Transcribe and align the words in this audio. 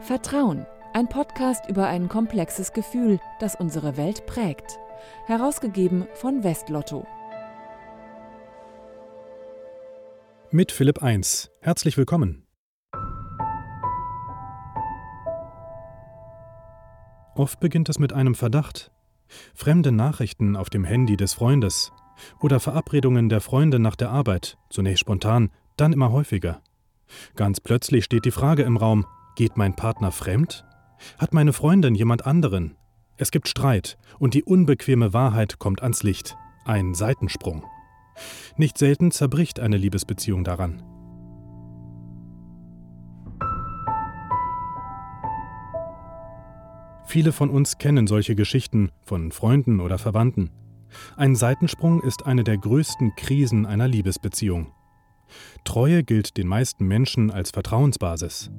Vertrauen, 0.00 0.64
ein 0.94 1.08
Podcast 1.08 1.68
über 1.68 1.88
ein 1.88 2.08
komplexes 2.08 2.72
Gefühl, 2.72 3.18
das 3.40 3.56
unsere 3.56 3.96
Welt 3.96 4.26
prägt. 4.26 4.78
Herausgegeben 5.26 6.06
von 6.14 6.44
Westlotto. 6.44 7.06
Mit 10.50 10.70
Philipp 10.70 11.02
1. 11.02 11.50
Herzlich 11.60 11.96
willkommen. 11.96 12.46
Oft 17.34 17.58
beginnt 17.60 17.88
es 17.88 17.98
mit 17.98 18.12
einem 18.12 18.34
Verdacht. 18.36 18.92
Fremde 19.52 19.90
Nachrichten 19.90 20.56
auf 20.56 20.70
dem 20.70 20.84
Handy 20.84 21.16
des 21.16 21.34
Freundes 21.34 21.92
oder 22.40 22.60
Verabredungen 22.60 23.28
der 23.28 23.40
Freunde 23.40 23.78
nach 23.80 23.96
der 23.96 24.10
Arbeit, 24.10 24.58
zunächst 24.70 25.00
spontan, 25.00 25.50
dann 25.76 25.92
immer 25.92 26.12
häufiger. 26.12 26.62
Ganz 27.34 27.60
plötzlich 27.60 28.04
steht 28.04 28.24
die 28.24 28.30
Frage 28.30 28.62
im 28.62 28.76
Raum, 28.76 29.06
geht 29.38 29.56
mein 29.56 29.76
Partner 29.76 30.10
fremd? 30.10 30.66
Hat 31.16 31.32
meine 31.32 31.52
Freundin 31.52 31.94
jemand 31.94 32.26
anderen? 32.26 32.76
Es 33.16 33.30
gibt 33.30 33.46
Streit 33.46 33.96
und 34.18 34.34
die 34.34 34.42
unbequeme 34.42 35.12
Wahrheit 35.12 35.60
kommt 35.60 35.80
ans 35.80 36.02
Licht. 36.02 36.36
Ein 36.64 36.92
Seitensprung. 36.92 37.64
Nicht 38.56 38.76
selten 38.78 39.12
zerbricht 39.12 39.60
eine 39.60 39.76
Liebesbeziehung 39.76 40.42
daran. 40.42 40.82
Viele 47.06 47.30
von 47.30 47.48
uns 47.48 47.78
kennen 47.78 48.08
solche 48.08 48.34
Geschichten 48.34 48.90
von 49.04 49.30
Freunden 49.30 49.78
oder 49.78 49.98
Verwandten. 49.98 50.50
Ein 51.16 51.36
Seitensprung 51.36 52.02
ist 52.02 52.26
eine 52.26 52.42
der 52.42 52.58
größten 52.58 53.14
Krisen 53.14 53.66
einer 53.66 53.86
Liebesbeziehung. 53.86 54.72
Treue 55.62 56.02
gilt 56.02 56.36
den 56.36 56.48
meisten 56.48 56.88
Menschen 56.88 57.30
als 57.30 57.52
Vertrauensbasis. 57.52 58.50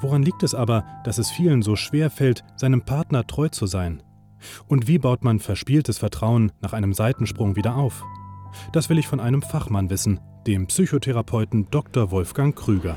Woran 0.00 0.22
liegt 0.22 0.42
es 0.42 0.54
aber, 0.54 0.84
dass 1.04 1.18
es 1.18 1.30
vielen 1.30 1.62
so 1.62 1.76
schwer 1.76 2.10
fällt, 2.10 2.44
seinem 2.56 2.82
Partner 2.82 3.26
treu 3.26 3.48
zu 3.48 3.66
sein? 3.66 4.02
Und 4.66 4.86
wie 4.88 4.98
baut 4.98 5.24
man 5.24 5.40
verspieltes 5.40 5.98
Vertrauen 5.98 6.52
nach 6.60 6.72
einem 6.72 6.92
Seitensprung 6.92 7.56
wieder 7.56 7.76
auf? 7.76 8.04
Das 8.72 8.88
will 8.88 8.98
ich 8.98 9.06
von 9.06 9.20
einem 9.20 9.42
Fachmann 9.42 9.90
wissen, 9.90 10.20
dem 10.46 10.66
Psychotherapeuten 10.66 11.68
Dr. 11.70 12.10
Wolfgang 12.10 12.56
Krüger. 12.56 12.96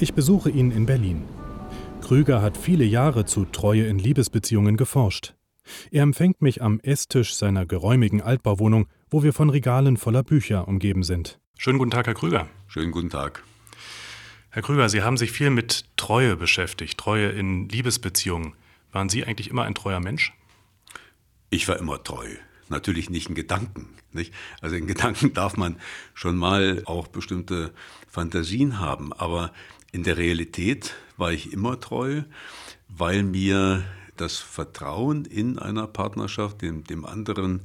Ich 0.00 0.14
besuche 0.14 0.50
ihn 0.50 0.70
in 0.70 0.86
Berlin. 0.86 1.24
Krüger 2.00 2.40
hat 2.40 2.56
viele 2.56 2.84
Jahre 2.84 3.24
zu 3.24 3.44
Treue 3.44 3.86
in 3.86 3.98
Liebesbeziehungen 3.98 4.76
geforscht. 4.76 5.34
Er 5.90 6.04
empfängt 6.04 6.40
mich 6.40 6.62
am 6.62 6.80
Esstisch 6.80 7.34
seiner 7.34 7.66
geräumigen 7.66 8.22
Altbauwohnung, 8.22 8.86
wo 9.10 9.22
wir 9.22 9.32
von 9.32 9.50
Regalen 9.50 9.96
voller 9.96 10.22
Bücher 10.22 10.68
umgeben 10.68 11.02
sind. 11.02 11.38
Schönen 11.56 11.78
guten 11.78 11.90
Tag, 11.90 12.06
Herr 12.06 12.14
Krüger. 12.14 12.48
Schönen 12.68 12.92
guten 12.92 13.10
Tag. 13.10 13.42
Herr 14.50 14.62
Krüger, 14.62 14.88
Sie 14.88 15.02
haben 15.02 15.16
sich 15.16 15.32
viel 15.32 15.50
mit 15.50 15.84
Treue 15.96 16.36
beschäftigt, 16.36 16.98
Treue 16.98 17.28
in 17.28 17.68
Liebesbeziehungen. 17.68 18.54
Waren 18.92 19.08
Sie 19.08 19.24
eigentlich 19.24 19.50
immer 19.50 19.64
ein 19.64 19.74
treuer 19.74 20.00
Mensch? 20.00 20.32
Ich 21.50 21.68
war 21.68 21.78
immer 21.78 22.02
treu. 22.02 22.26
Natürlich 22.68 23.10
nicht 23.10 23.28
in 23.28 23.34
Gedanken. 23.34 23.88
Nicht? 24.12 24.32
Also 24.60 24.76
in 24.76 24.86
Gedanken 24.88 25.32
darf 25.32 25.56
man 25.56 25.76
schon 26.14 26.36
mal 26.36 26.82
auch 26.86 27.08
bestimmte 27.08 27.72
Fantasien 28.08 28.80
haben. 28.80 29.12
Aber 29.12 29.52
in 29.92 30.02
der 30.02 30.16
Realität 30.16 30.94
war 31.16 31.32
ich 31.32 31.52
immer 31.52 31.80
treu, 31.80 32.22
weil 32.88 33.22
mir 33.22 33.84
das 34.16 34.38
Vertrauen 34.38 35.24
in 35.24 35.58
einer 35.58 35.86
Partnerschaft, 35.86 36.62
dem, 36.62 36.84
dem 36.84 37.04
anderen, 37.04 37.62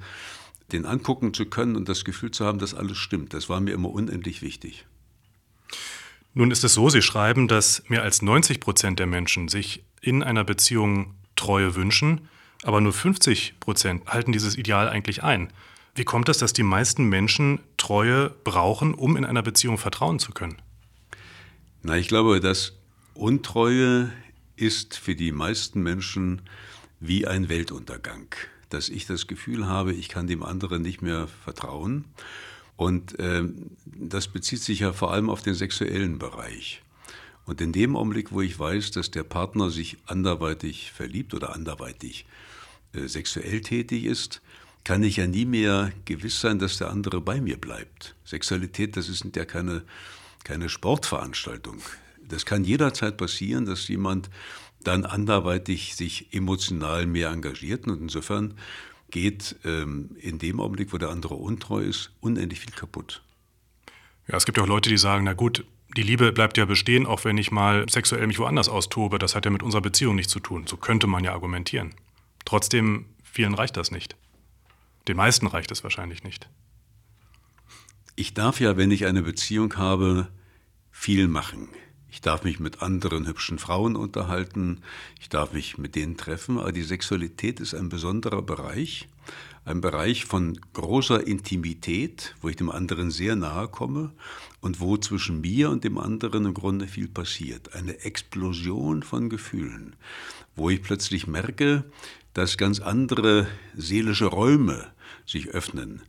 den 0.74 0.86
angucken 0.86 1.34
zu 1.34 1.46
können 1.46 1.76
und 1.76 1.88
das 1.88 2.04
Gefühl 2.04 2.32
zu 2.32 2.46
haben, 2.46 2.60
dass 2.60 2.74
alles 2.74 2.98
stimmt. 2.98 3.34
Das 3.34 3.50
war 3.50 3.60
mir 3.60 3.74
immer 3.74 3.90
unendlich 3.90 4.42
wichtig. 4.42 4.86
Nun 6.34 6.52
ist 6.52 6.64
es 6.64 6.74
so, 6.74 6.90
Sie 6.90 7.02
schreiben, 7.02 7.48
dass 7.48 7.84
mehr 7.88 8.02
als 8.02 8.22
90 8.22 8.60
Prozent 8.60 9.00
der 9.00 9.08
Menschen 9.08 9.48
sich 9.48 9.84
in 10.02 10.24
einer 10.24 10.44
Beziehung 10.44 11.14
Treue 11.36 11.76
wünschen, 11.76 12.28
aber 12.64 12.82
nur 12.82 12.94
50 12.94 13.60
Prozent 13.60 14.08
halten 14.08 14.32
dieses 14.32 14.58
Ideal 14.58 14.90
eigentlich 14.90 15.24
ein. 15.24 15.52
Wie 15.96 16.06
kommt 16.06 16.30
es, 16.30 16.40
dass 16.40 16.54
die 16.54 16.64
meisten 16.64 17.06
Menschen 17.06 17.60
Treue 17.78 18.32
brauchen, 18.44 18.96
um 18.96 19.16
in 19.16 19.26
einer 19.26 19.44
Beziehung 19.44 19.78
vertrauen 19.78 20.18
zu 20.18 20.32
können? 20.32 20.60
Na, 21.84 21.98
ich 21.98 22.08
glaube, 22.08 22.40
dass 22.40 22.74
Untreue 23.14 24.12
ist 24.56 24.98
für 24.98 25.16
die 25.16 25.32
meisten 25.32 25.84
Menschen 25.84 26.42
wie 27.00 27.28
ein 27.28 27.50
Weltuntergang, 27.50 28.34
dass 28.74 28.90
ich 28.90 29.06
das 29.06 29.28
Gefühl 29.28 29.68
habe, 29.68 29.94
ich 29.94 30.10
kann 30.10 30.28
dem 30.28 30.44
anderen 30.44 30.82
nicht 30.82 31.02
mehr 31.02 31.28
vertrauen. 31.44 32.06
Und 32.76 33.20
äh, 33.20 33.44
das 33.86 34.28
bezieht 34.28 34.62
sich 34.62 34.80
ja 34.80 34.94
vor 34.94 35.14
allem 35.14 35.30
auf 35.30 35.42
den 35.42 35.54
sexuellen 35.54 36.18
Bereich. 36.18 36.82
Und 37.46 37.62
in 37.62 37.72
dem 37.72 37.96
Augenblick, 37.96 38.32
wo 38.32 38.42
ich 38.42 38.58
weiß, 38.58 38.92
dass 38.92 39.12
der 39.12 39.24
Partner 39.24 39.70
sich 39.70 39.98
anderweitig 40.06 40.92
verliebt 40.92 41.34
oder 41.34 41.54
anderweitig 41.54 42.26
äh, 42.94 43.08
sexuell 43.08 43.62
tätig 43.62 44.06
ist, 44.06 44.42
kann 44.84 45.04
ich 45.04 45.18
ja 45.18 45.28
nie 45.28 45.46
mehr 45.46 45.92
gewiss 46.06 46.42
sein, 46.42 46.60
dass 46.60 46.78
der 46.78 46.90
andere 46.90 47.22
bei 47.22 47.40
mir 47.40 47.58
bleibt. 47.58 48.16
Sexualität, 48.26 48.98
das 48.98 49.08
ist 49.08 49.26
ja 49.36 49.46
keine, 49.46 49.84
keine 50.44 50.68
Sportveranstaltung. 50.68 51.80
Das 52.28 52.46
kann 52.46 52.64
jederzeit 52.64 53.18
passieren, 53.18 53.66
dass 53.66 53.88
jemand 53.88 54.30
dann 54.84 55.06
anderweitig 55.06 55.96
sich 55.96 56.34
emotional 56.34 57.06
mehr 57.06 57.30
engagiert. 57.30 57.88
Und 57.88 58.02
insofern 58.02 58.56
geht 59.12 59.56
ähm, 59.64 60.16
in 60.20 60.40
dem 60.40 60.60
Augenblick, 60.60 60.94
wo 60.94 60.98
der 60.98 61.10
andere 61.10 61.36
untreu 61.36 61.82
ist, 61.82 62.12
unendlich 62.20 62.60
viel 62.60 62.74
kaputt. 62.74 63.22
Ja, 64.28 64.38
es 64.38 64.46
gibt 64.46 64.58
ja 64.58 64.64
auch 64.64 64.68
Leute, 64.68 64.90
die 64.90 64.98
sagen, 64.98 65.26
na 65.26 65.34
gut, 65.34 65.66
die 65.96 66.04
Liebe 66.04 66.32
bleibt 66.32 66.58
ja 66.58 66.66
bestehen, 66.66 67.06
auch 67.06 67.24
wenn 67.24 67.38
ich 67.38 67.52
mal 67.52 67.88
sexuell 67.90 68.26
mich 68.26 68.40
woanders 68.40 68.70
austobe. 68.70 69.20
Das 69.20 69.36
hat 69.36 69.46
ja 69.46 69.52
mit 69.52 69.62
unserer 69.62 69.82
Beziehung 69.82 70.16
nichts 70.16 70.32
zu 70.32 70.40
tun. 70.40 70.66
So 70.66 70.78
könnte 70.78 71.08
man 71.08 71.24
ja 71.24 71.34
argumentieren. 71.34 71.94
Trotzdem, 72.46 73.06
vielen 73.24 73.54
reicht 73.54 73.78
das 73.78 73.92
nicht. 73.92 74.16
Den 75.08 75.18
meisten 75.18 75.48
reicht 75.48 75.72
es 75.72 75.84
wahrscheinlich 75.84 76.24
nicht. 76.24 76.50
Ich 78.16 78.34
darf 78.34 78.60
ja, 78.60 78.78
wenn 78.78 78.92
ich 78.92 79.06
eine 79.06 79.24
Beziehung 79.24 79.76
habe, 79.76 80.28
viel 80.92 81.28
machen. 81.28 81.70
Ich 82.14 82.22
darf 82.22 82.44
mich 82.44 82.60
mit 82.60 82.84
anderen 82.84 83.26
hübschen 83.26 83.58
Frauen 83.58 83.96
unterhalten, 83.96 84.82
ich 85.20 85.30
darf 85.30 85.52
mich 85.52 85.80
mit 85.80 85.96
denen 85.96 86.16
treffen, 86.16 86.60
aber 86.60 86.72
die 86.72 86.84
Sexualität 86.84 87.60
ist 87.60 87.74
ein 87.74 87.90
besonderer 87.90 88.44
Bereich, 88.44 89.10
ein 89.66 89.82
Bereich 89.82 90.26
von 90.26 90.60
großer 90.74 91.26
Intimität, 91.26 92.36
wo 92.40 92.50
ich 92.50 92.56
dem 92.56 92.70
anderen 92.70 93.10
sehr 93.10 93.36
nahe 93.36 93.68
komme 93.68 94.14
und 94.62 94.80
wo 94.80 94.96
zwischen 94.98 95.42
mir 95.42 95.72
und 95.72 95.86
dem 95.86 95.98
anderen 95.98 96.46
im 96.46 96.54
Grunde 96.54 96.86
viel 96.86 97.08
passiert. 97.08 97.74
Eine 97.74 98.02
Explosion 98.02 99.02
von 99.02 99.28
Gefühlen, 99.28 99.96
wo 100.56 100.70
ich 100.70 100.84
plötzlich 100.84 101.26
merke, 101.26 101.84
dass 102.36 102.58
ganz 102.58 102.80
andere 102.80 103.48
seelische 103.76 104.28
Räume 104.28 104.94
sich 105.26 105.48
öffnen. 105.50 106.04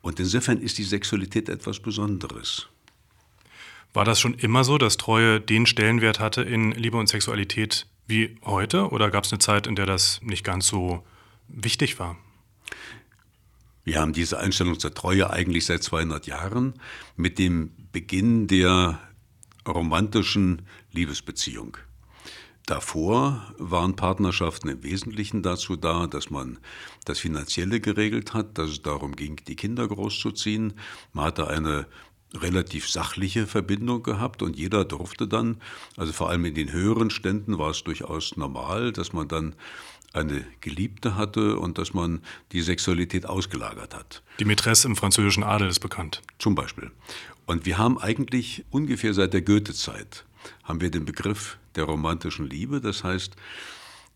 Und 0.00 0.20
insofern 0.20 0.56
ist 0.56 0.78
die 0.78 0.84
Sexualität 0.84 1.50
etwas 1.50 1.80
Besonderes. 1.80 2.70
War 3.92 4.04
das 4.04 4.20
schon 4.20 4.34
immer 4.34 4.62
so, 4.64 4.78
dass 4.78 4.96
Treue 4.96 5.40
den 5.40 5.66
Stellenwert 5.66 6.20
hatte 6.20 6.42
in 6.42 6.70
Liebe 6.72 6.96
und 6.96 7.08
Sexualität 7.08 7.86
wie 8.06 8.36
heute? 8.44 8.90
Oder 8.90 9.10
gab 9.10 9.24
es 9.24 9.32
eine 9.32 9.40
Zeit, 9.40 9.66
in 9.66 9.74
der 9.74 9.86
das 9.86 10.20
nicht 10.22 10.44
ganz 10.44 10.66
so 10.66 11.04
wichtig 11.48 11.98
war? 11.98 12.16
Wir 13.82 14.00
haben 14.00 14.12
diese 14.12 14.38
Einstellung 14.38 14.78
zur 14.78 14.94
Treue 14.94 15.30
eigentlich 15.30 15.66
seit 15.66 15.82
200 15.82 16.26
Jahren 16.26 16.74
mit 17.16 17.38
dem 17.38 17.72
Beginn 17.92 18.46
der 18.46 19.00
romantischen 19.66 20.62
Liebesbeziehung. 20.92 21.76
Davor 22.66 23.52
waren 23.58 23.96
Partnerschaften 23.96 24.68
im 24.68 24.84
Wesentlichen 24.84 25.42
dazu 25.42 25.74
da, 25.74 26.06
dass 26.06 26.30
man 26.30 26.58
das 27.04 27.18
Finanzielle 27.18 27.80
geregelt 27.80 28.32
hat, 28.32 28.58
dass 28.58 28.70
es 28.70 28.82
darum 28.82 29.16
ging, 29.16 29.40
die 29.48 29.56
Kinder 29.56 29.88
großzuziehen. 29.88 30.74
Man 31.12 31.24
hatte 31.24 31.48
eine 31.48 31.86
relativ 32.34 32.88
sachliche 32.88 33.46
Verbindung 33.46 34.02
gehabt 34.02 34.42
und 34.42 34.56
jeder 34.56 34.84
durfte 34.84 35.26
dann, 35.26 35.60
also 35.96 36.12
vor 36.12 36.30
allem 36.30 36.44
in 36.44 36.54
den 36.54 36.72
höheren 36.72 37.10
Ständen 37.10 37.58
war 37.58 37.70
es 37.70 37.82
durchaus 37.82 38.36
normal, 38.36 38.92
dass 38.92 39.12
man 39.12 39.28
dann 39.28 39.54
eine 40.12 40.44
Geliebte 40.60 41.16
hatte 41.16 41.58
und 41.58 41.78
dass 41.78 41.94
man 41.94 42.20
die 42.52 42.62
Sexualität 42.62 43.26
ausgelagert 43.26 43.94
hat. 43.94 44.22
Die 44.40 44.44
Mätresse 44.44 44.88
im 44.88 44.96
französischen 44.96 45.44
Adel 45.44 45.68
ist 45.68 45.80
bekannt. 45.80 46.22
Zum 46.38 46.54
Beispiel. 46.54 46.90
Und 47.46 47.66
wir 47.66 47.78
haben 47.78 47.98
eigentlich 47.98 48.64
ungefähr 48.70 49.14
seit 49.14 49.32
der 49.32 49.42
Goethe-Zeit 49.42 50.24
haben 50.64 50.80
wir 50.80 50.90
den 50.90 51.04
Begriff 51.04 51.58
der 51.74 51.84
romantischen 51.84 52.48
Liebe. 52.48 52.80
Das 52.80 53.04
heißt, 53.04 53.36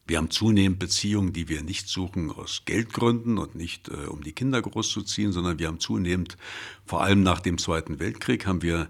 wir 0.07 0.19
haben 0.19 0.31
zunehmend 0.31 0.79
Beziehungen, 0.79 1.33
die 1.33 1.49
wir 1.49 1.63
nicht 1.63 1.89
suchen 1.89 2.31
aus 2.31 2.63
Geldgründen 2.65 3.39
und 3.39 3.55
nicht 3.55 3.89
äh, 3.89 4.07
um 4.07 4.23
die 4.23 4.33
Kinder 4.33 4.61
großzuziehen, 4.61 5.33
sondern 5.33 5.59
wir 5.59 5.69
haben 5.69 5.81
zunehmend, 5.81 6.37
vor 6.85 7.03
allem 7.03 7.23
nach 7.23 7.41
dem 7.41 7.59
Zweiten 7.59 7.99
Weltkrieg, 8.01 8.47
haben 8.47 8.63
wir 8.63 8.89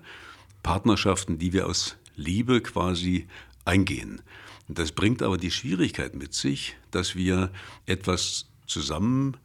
Partnerschaften, 0.62 1.38
die 1.38 1.52
wir 1.52 1.66
aus 1.66 1.96
Liebe 2.16 2.60
quasi 2.60 3.26
eingehen. 3.64 4.22
Das 4.66 4.92
bringt 4.92 5.22
aber 5.22 5.36
die 5.36 5.50
Schwierigkeit 5.50 6.14
mit 6.14 6.34
sich, 6.34 6.76
dass 6.90 7.14
wir 7.14 7.50
etwas 7.86 8.46
zusammen 8.66 9.36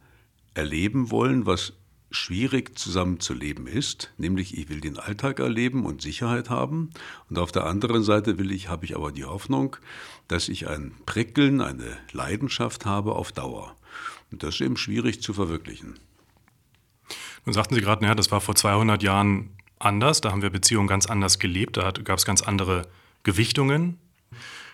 erleben 0.54 1.10
wollen, 1.10 1.46
was 1.46 1.74
schwierig 2.10 2.78
zusammenzuleben 2.78 3.66
ist, 3.66 4.12
nämlich 4.18 4.58
ich 4.58 4.68
will 4.68 4.80
den 4.80 4.98
Alltag 4.98 5.38
erleben 5.38 5.84
und 5.86 6.02
Sicherheit 6.02 6.50
haben 6.50 6.90
und 7.28 7.38
auf 7.38 7.52
der 7.52 7.66
anderen 7.66 8.02
Seite 8.02 8.38
will 8.38 8.50
ich, 8.50 8.68
habe 8.68 8.84
ich 8.84 8.96
aber 8.96 9.12
die 9.12 9.24
Hoffnung, 9.24 9.76
dass 10.28 10.48
ich 10.48 10.68
ein 10.68 10.92
Prickeln, 11.06 11.60
eine 11.60 11.96
Leidenschaft 12.12 12.84
habe 12.84 13.14
auf 13.14 13.32
Dauer. 13.32 13.76
Und 14.32 14.42
das 14.42 14.56
ist 14.56 14.60
eben 14.60 14.76
schwierig 14.76 15.22
zu 15.22 15.32
verwirklichen. 15.32 15.98
Nun 17.44 17.54
sagten 17.54 17.74
Sie 17.74 17.80
gerade, 17.80 18.04
ja, 18.04 18.14
das 18.14 18.30
war 18.30 18.40
vor 18.40 18.54
200 18.54 19.02
Jahren 19.02 19.50
anders, 19.78 20.20
da 20.20 20.30
haben 20.30 20.42
wir 20.42 20.50
Beziehungen 20.50 20.88
ganz 20.88 21.06
anders 21.06 21.38
gelebt, 21.38 21.76
da 21.76 21.90
gab 21.90 22.18
es 22.18 22.24
ganz 22.24 22.42
andere 22.42 22.86
Gewichtungen. 23.22 23.98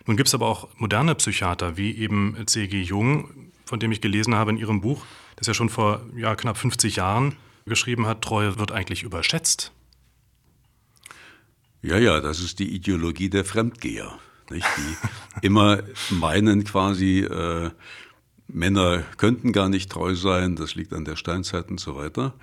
Nun 0.06 0.16
gibt 0.16 0.28
es 0.28 0.34
aber 0.34 0.46
auch 0.46 0.68
moderne 0.76 1.14
Psychiater, 1.14 1.76
wie 1.76 1.96
eben 1.96 2.36
C.G. 2.46 2.80
Jung, 2.82 3.50
von 3.64 3.80
dem 3.80 3.92
ich 3.92 4.00
gelesen 4.00 4.34
habe 4.34 4.50
in 4.50 4.56
Ihrem 4.56 4.80
Buch, 4.80 5.04
das 5.36 5.48
er 5.48 5.54
schon 5.54 5.68
vor 5.68 6.04
ja, 6.16 6.34
knapp 6.34 6.56
50 6.56 6.96
Jahren 6.96 7.36
geschrieben 7.66 8.06
hat, 8.06 8.22
Treue 8.22 8.58
wird 8.58 8.72
eigentlich 8.72 9.02
überschätzt. 9.02 9.72
Ja, 11.82 11.98
ja, 11.98 12.20
das 12.20 12.40
ist 12.40 12.58
die 12.58 12.74
Ideologie 12.74 13.30
der 13.30 13.44
Fremdgeher, 13.44 14.18
nicht? 14.50 14.66
die 14.76 14.96
immer 15.46 15.82
meinen 16.10 16.64
quasi, 16.64 17.20
äh, 17.20 17.70
Männer 18.48 19.02
könnten 19.16 19.52
gar 19.52 19.68
nicht 19.68 19.90
treu 19.90 20.14
sein, 20.14 20.56
das 20.56 20.74
liegt 20.74 20.92
an 20.92 21.04
der 21.04 21.16
Steinzeit 21.16 21.68
und 21.68 21.80
so 21.80 21.96
weiter. 21.96 22.34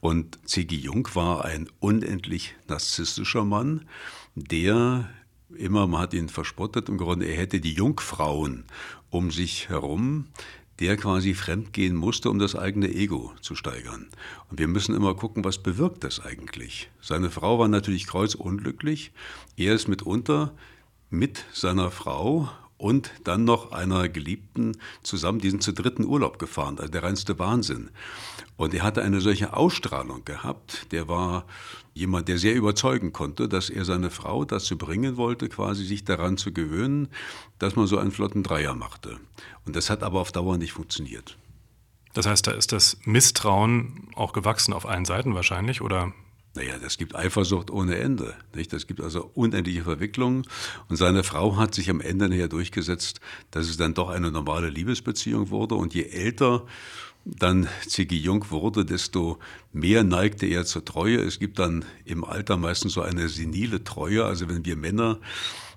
Und 0.00 0.38
C.G. 0.48 0.76
Jung 0.76 1.08
war 1.14 1.44
ein 1.44 1.68
unendlich 1.78 2.54
narzisstischer 2.68 3.44
Mann, 3.44 3.86
der 4.34 5.08
immer, 5.56 5.86
man 5.86 6.00
hat 6.00 6.14
ihn 6.14 6.28
verspottet, 6.28 6.88
im 6.88 6.98
Grunde, 6.98 7.26
er 7.26 7.36
hätte 7.36 7.60
die 7.60 7.72
Jungfrauen 7.72 8.64
um 9.10 9.30
sich 9.30 9.68
herum, 9.68 10.26
der 10.80 10.96
quasi 10.96 11.34
fremdgehen 11.34 11.96
musste, 11.96 12.30
um 12.30 12.38
das 12.38 12.54
eigene 12.54 12.92
Ego 12.92 13.32
zu 13.40 13.54
steigern. 13.54 14.08
Und 14.50 14.58
wir 14.58 14.68
müssen 14.68 14.94
immer 14.94 15.14
gucken, 15.14 15.44
was 15.44 15.62
bewirkt 15.62 16.04
das 16.04 16.20
eigentlich? 16.20 16.90
Seine 17.00 17.30
Frau 17.30 17.58
war 17.58 17.68
natürlich 17.68 18.06
kreuzunglücklich. 18.06 19.12
Er 19.56 19.74
ist 19.74 19.88
mitunter 19.88 20.52
mit 21.08 21.44
seiner 21.52 21.90
Frau 21.90 22.50
und 22.78 23.10
dann 23.24 23.44
noch 23.44 23.72
einer 23.72 24.08
Geliebten 24.08 24.76
zusammen 25.02 25.38
diesen 25.38 25.60
zu 25.60 25.72
dritten 25.72 26.04
Urlaub 26.04 26.38
gefahren, 26.38 26.78
also 26.78 26.90
der 26.90 27.02
reinste 27.02 27.38
Wahnsinn. 27.38 27.90
Und 28.56 28.74
er 28.74 28.82
hatte 28.82 29.02
eine 29.02 29.20
solche 29.20 29.54
Ausstrahlung 29.54 30.24
gehabt, 30.24 30.92
der 30.92 31.08
war 31.08 31.46
jemand, 31.94 32.28
der 32.28 32.38
sehr 32.38 32.54
überzeugen 32.54 33.12
konnte, 33.12 33.48
dass 33.48 33.70
er 33.70 33.84
seine 33.84 34.10
Frau 34.10 34.44
dazu 34.44 34.76
bringen 34.76 35.16
wollte, 35.16 35.48
quasi 35.48 35.84
sich 35.84 36.04
daran 36.04 36.36
zu 36.36 36.52
gewöhnen, 36.52 37.08
dass 37.58 37.76
man 37.76 37.86
so 37.86 37.98
einen 37.98 38.12
flotten 38.12 38.42
Dreier 38.42 38.74
machte. 38.74 39.18
Und 39.64 39.76
das 39.76 39.88
hat 39.88 40.02
aber 40.02 40.20
auf 40.20 40.32
Dauer 40.32 40.58
nicht 40.58 40.72
funktioniert. 40.72 41.38
Das 42.12 42.26
heißt, 42.26 42.46
da 42.46 42.52
ist 42.52 42.72
das 42.72 42.98
Misstrauen 43.04 44.08
auch 44.14 44.32
gewachsen 44.32 44.72
auf 44.72 44.86
allen 44.86 45.04
Seiten 45.04 45.34
wahrscheinlich, 45.34 45.80
oder 45.80 46.12
naja, 46.56 46.78
das 46.78 46.98
gibt 46.98 47.14
Eifersucht 47.14 47.70
ohne 47.70 47.98
Ende. 47.98 48.34
Nicht? 48.54 48.72
Das 48.72 48.86
gibt 48.86 49.00
also 49.00 49.30
unendliche 49.34 49.82
Verwicklungen. 49.82 50.46
Und 50.88 50.96
seine 50.96 51.22
Frau 51.22 51.56
hat 51.56 51.74
sich 51.74 51.90
am 51.90 52.00
Ende 52.00 52.28
nachher 52.28 52.48
durchgesetzt, 52.48 53.20
dass 53.50 53.68
es 53.68 53.76
dann 53.76 53.94
doch 53.94 54.08
eine 54.08 54.30
normale 54.30 54.70
Liebesbeziehung 54.70 55.50
wurde. 55.50 55.74
Und 55.74 55.94
je 55.94 56.04
älter 56.04 56.66
dann 57.24 57.68
Ziggy 57.86 58.16
Jung 58.16 58.50
wurde, 58.50 58.84
desto 58.84 59.38
mehr 59.72 60.04
neigte 60.04 60.46
er 60.46 60.64
zur 60.64 60.84
Treue. 60.84 61.18
Es 61.18 61.38
gibt 61.38 61.58
dann 61.58 61.84
im 62.04 62.24
Alter 62.24 62.56
meistens 62.56 62.94
so 62.94 63.02
eine 63.02 63.28
senile 63.28 63.84
Treue. 63.84 64.24
Also 64.24 64.48
wenn 64.48 64.64
wir 64.64 64.76
Männer 64.76 65.18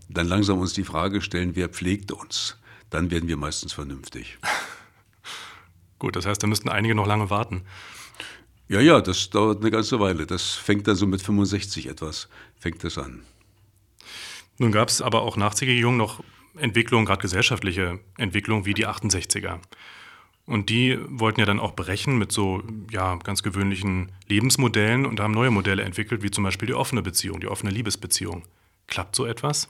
dann 0.10 0.28
langsam 0.28 0.60
uns 0.60 0.74
die 0.74 0.84
Frage 0.84 1.22
stellen, 1.22 1.56
wer 1.56 1.70
pflegt 1.70 2.12
uns, 2.12 2.58
dann 2.90 3.12
werden 3.12 3.28
wir 3.28 3.38
meistens 3.38 3.74
vernünftig. 3.74 4.38
Gut, 6.00 6.16
das 6.16 6.26
heißt, 6.26 6.42
da 6.42 6.48
müssten 6.48 6.70
einige 6.70 6.96
noch 6.96 7.06
lange 7.06 7.30
warten. 7.30 7.64
Ja, 8.70 8.80
ja, 8.80 9.02
das 9.02 9.32
dauert 9.32 9.62
eine 9.62 9.72
ganze 9.72 10.00
Weile. 10.00 10.28
Das 10.28 10.54
fängt 10.54 10.88
dann 10.88 10.96
so 10.96 11.08
mit 11.08 11.24
65 11.24 11.88
etwas, 11.88 12.30
fängt 12.60 12.84
das 12.84 13.00
an. 13.00 13.24
Nun 14.60 14.72
gab 14.72 14.90
es 14.90 15.02
aber 15.02 15.24
auch 15.24 15.38
nach 15.38 15.56
C.G. 15.56 15.78
Jung 15.78 15.98
noch 15.98 16.24
Entwicklungen, 16.56 17.06
gerade 17.06 17.22
gesellschaftliche 17.22 18.00
Entwicklungen 18.18 18.66
wie 18.66 18.76
die 18.76 18.88
68er. 18.88 19.60
Und 20.46 20.70
die 20.70 21.00
wollten 21.08 21.40
ja 21.40 21.46
dann 21.48 21.60
auch 21.60 21.76
brechen 21.76 22.18
mit 22.18 22.32
so 22.32 22.62
ja, 22.92 23.16
ganz 23.18 23.42
gewöhnlichen 23.42 24.12
Lebensmodellen 24.28 25.06
und 25.06 25.20
haben 25.20 25.34
neue 25.34 25.52
Modelle 25.52 25.84
entwickelt, 25.84 26.22
wie 26.22 26.32
zum 26.32 26.44
Beispiel 26.44 26.68
die 26.68 26.74
offene 26.74 27.02
Beziehung, 27.02 27.40
die 27.40 27.48
offene 27.48 27.72
Liebesbeziehung. 27.72 28.44
Klappt 28.88 29.16
so 29.16 29.26
etwas? 29.26 29.68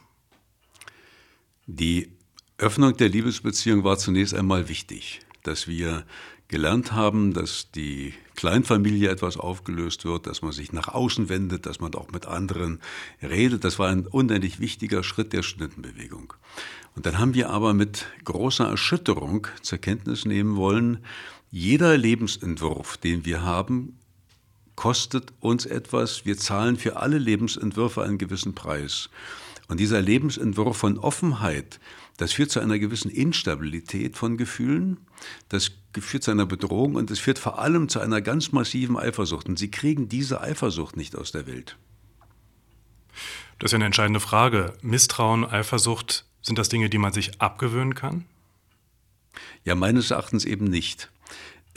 Die 1.68 2.12
Öffnung 2.57 2.98
der 2.98 3.10
Liebesbeziehung 3.10 3.84
war 3.86 3.98
zunächst 3.98 4.34
einmal 4.34 4.68
wichtig, 4.68 5.22
dass 5.44 5.68
wir 5.68 6.06
gelernt 6.50 6.92
haben, 6.92 7.34
dass 7.34 7.72
die 7.72 8.13
Kleinfamilie 8.36 9.10
etwas 9.10 9.38
aufgelöst 9.38 10.04
wird, 10.04 10.28
dass 10.28 10.42
man 10.42 10.51
sich 10.51 10.74
nach 10.74 10.90
außen 10.90 11.30
wendet, 11.30 11.66
dass 11.66 11.80
man 11.80 11.94
auch 11.96 12.12
mit 12.12 12.25
anderen 12.25 12.80
redet. 13.22 13.63
Das 13.63 13.80
war 13.80 13.90
ein 13.90 14.07
unendlich 14.07 14.60
wichtiger 14.60 15.04
Schritt 15.04 15.31
der 15.31 15.44
Studentenbewegung. 15.44 16.34
Und 16.96 17.06
dann 17.06 17.19
haben 17.19 17.36
wir 17.36 17.51
aber 17.51 17.74
mit 17.74 18.07
großer 18.24 18.68
Erschütterung 18.68 19.48
zur 19.62 19.78
Kenntnis 19.78 20.25
nehmen 20.25 20.56
wollen, 20.56 21.06
jeder 21.51 21.98
Lebensentwurf, 21.98 22.98
den 22.98 23.25
wir 23.25 23.44
haben, 23.44 23.99
kostet 24.79 25.33
uns 25.41 25.65
etwas. 25.65 26.25
Wir 26.25 26.37
zahlen 26.37 26.77
für 26.77 26.95
alle 26.95 27.17
Lebensentwürfe 27.17 28.01
einen 28.01 28.17
gewissen 28.17 28.55
Preis. 28.55 29.09
Und 29.67 29.77
dieser 29.81 30.01
Lebensentwurf 30.01 30.77
von 30.77 30.97
Offenheit, 30.97 31.81
das 32.15 32.31
führt 32.31 32.49
zu 32.49 32.61
einer 32.61 32.79
gewissen 32.79 33.11
Instabilität 33.11 34.15
von 34.15 34.37
Gefühlen, 34.37 35.01
das 35.49 35.71
führt 35.99 36.23
zu 36.23 36.31
einer 36.31 36.45
Bedrohung 36.45 36.95
und 36.95 37.11
es 37.11 37.19
führt 37.19 37.39
vor 37.39 37.59
allem 37.59 37.89
zu 37.89 37.99
einer 37.99 38.21
ganz 38.21 38.53
massiven 38.53 38.95
Eifersucht. 38.95 39.49
Und 39.49 39.59
Sie 39.59 39.69
kriegen 39.69 40.07
diese 40.07 40.39
Eifersucht 40.39 40.95
nicht 40.95 41.13
aus 41.17 41.33
der 41.33 41.45
Welt. 41.45 41.75
Das 43.59 43.71
ist 43.71 43.75
eine 43.75 43.85
entscheidende 43.85 44.21
Frage. 44.21 44.75
Misstrauen, 44.81 45.43
Eifersucht, 45.43 46.23
sind 46.41 46.57
das 46.57 46.69
Dinge, 46.69 46.89
die 46.89 46.99
man 46.99 47.11
sich 47.11 47.41
abgewöhnen 47.41 47.95
kann? 47.95 48.23
Ja, 49.65 49.75
meines 49.75 50.09
Erachtens 50.09 50.45
eben 50.45 50.63
nicht. 50.63 51.11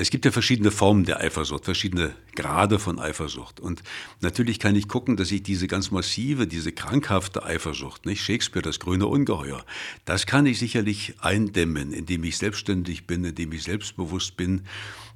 Es 0.02 0.10
gibt 0.10 0.24
ja 0.24 0.32
verschiedene 0.32 0.72
Formen 0.72 1.04
der 1.04 1.20
Eifersucht, 1.20 1.64
verschiedene 1.64 2.16
Grade 2.34 2.80
von 2.80 2.98
Eifersucht. 2.98 3.60
Und 3.60 3.84
natürlich 4.20 4.58
kann 4.58 4.74
ich 4.74 4.88
gucken, 4.88 5.16
dass 5.16 5.30
ich 5.30 5.44
diese 5.44 5.68
ganz 5.68 5.92
massive, 5.92 6.48
diese 6.48 6.72
krankhafte 6.72 7.44
Eifersucht, 7.44 8.04
nicht 8.04 8.20
Shakespeare, 8.20 8.64
das 8.64 8.80
grüne 8.80 9.06
Ungeheuer, 9.06 9.64
das 10.04 10.26
kann 10.26 10.44
ich 10.46 10.58
sicherlich 10.58 11.14
eindämmen, 11.20 11.92
indem 11.92 12.24
ich 12.24 12.36
selbstständig 12.36 13.06
bin, 13.06 13.24
indem 13.24 13.52
ich 13.52 13.62
selbstbewusst 13.62 14.36
bin. 14.36 14.62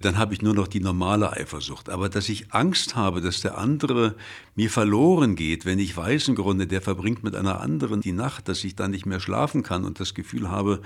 Dann 0.02 0.18
habe 0.18 0.34
ich 0.34 0.42
nur 0.42 0.54
noch 0.54 0.68
die 0.68 0.78
normale 0.78 1.32
Eifersucht. 1.32 1.88
Aber 1.88 2.08
dass 2.08 2.28
ich 2.28 2.52
Angst 2.52 2.94
habe, 2.94 3.20
dass 3.20 3.40
der 3.40 3.58
andere 3.58 4.14
mir 4.54 4.70
verloren 4.70 5.34
geht, 5.34 5.64
wenn 5.64 5.80
ich 5.80 5.96
weiß 5.96 6.28
im 6.28 6.36
Grunde, 6.36 6.68
der 6.68 6.80
verbringt 6.80 7.24
mit 7.24 7.34
einer 7.34 7.60
anderen 7.60 8.02
die 8.02 8.12
Nacht, 8.12 8.46
dass 8.46 8.62
ich 8.62 8.76
dann 8.76 8.92
nicht 8.92 9.06
mehr 9.06 9.18
schlafen 9.18 9.64
kann 9.64 9.84
und 9.84 9.98
das 9.98 10.14
Gefühl 10.14 10.48
habe, 10.48 10.80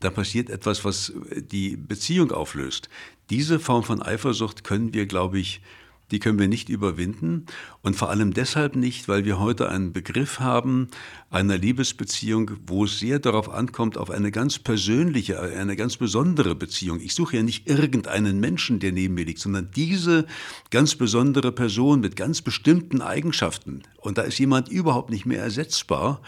da 0.00 0.10
passiert 0.10 0.50
etwas, 0.50 0.84
was 0.84 1.14
die 1.34 1.76
Beziehung 1.76 2.30
auflöst 2.30 2.90
diese 3.30 3.60
Form 3.60 3.82
von 3.82 4.02
Eifersucht 4.02 4.64
können 4.64 4.94
wir, 4.94 5.06
glaube 5.06 5.38
ich, 5.38 5.60
die 6.10 6.18
können 6.18 6.38
wir 6.38 6.48
nicht 6.48 6.68
überwinden 6.68 7.46
und 7.82 7.96
vor 7.96 8.10
allem 8.10 8.32
deshalb 8.32 8.76
nicht, 8.76 9.08
weil 9.08 9.24
wir 9.24 9.38
heute 9.38 9.68
einen 9.68 9.92
Begriff 9.92 10.40
haben 10.40 10.88
einer 11.30 11.58
Liebesbeziehung, 11.58 12.52
wo 12.66 12.84
es 12.84 12.98
sehr 12.98 13.18
darauf 13.18 13.50
ankommt, 13.50 13.98
auf 13.98 14.10
eine 14.10 14.30
ganz 14.30 14.58
persönliche, 14.58 15.40
eine 15.40 15.76
ganz 15.76 15.96
besondere 15.98 16.54
Beziehung. 16.54 17.00
Ich 17.00 17.14
suche 17.14 17.36
ja 17.36 17.42
nicht 17.42 17.68
irgendeinen 17.68 18.40
Menschen, 18.40 18.80
der 18.80 18.92
neben 18.92 19.14
mir 19.14 19.26
liegt, 19.26 19.40
sondern 19.40 19.70
diese 19.76 20.26
ganz 20.70 20.94
besondere 20.94 21.52
Person 21.52 22.00
mit 22.00 22.16
ganz 22.16 22.40
bestimmten 22.40 23.02
Eigenschaften. 23.02 23.82
Und 23.98 24.16
da 24.16 24.22
ist 24.22 24.38
jemand 24.38 24.68
überhaupt 24.68 25.10
nicht 25.10 25.26
mehr 25.26 25.42
ersetzbar. 25.42 26.22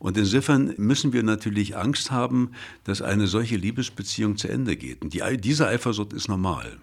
Und 0.00 0.16
insofern 0.16 0.74
müssen 0.76 1.12
wir 1.12 1.22
natürlich 1.22 1.76
Angst 1.76 2.10
haben, 2.10 2.50
dass 2.82 3.00
eine 3.00 3.28
solche 3.28 3.56
Liebesbeziehung 3.56 4.36
zu 4.36 4.48
Ende 4.48 4.76
geht. 4.76 5.02
Und 5.02 5.14
die, 5.14 5.22
diese 5.38 5.68
Eifersucht 5.68 6.12
ist 6.12 6.28
normal. 6.28 6.78